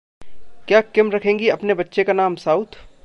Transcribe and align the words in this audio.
क्या 0.67 0.81
किम 0.81 1.11
रखेंगी 1.11 1.49
अपने 1.49 1.73
बच्चे 1.73 2.03
का 2.03 2.13
नाम 2.13 2.35
साउथ? 2.35 2.65